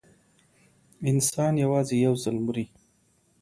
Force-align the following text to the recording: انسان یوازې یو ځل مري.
انسان 1.09 1.53
یوازې 1.63 1.95
یو 2.05 2.13
ځل 2.23 2.37
مري. 2.45 2.65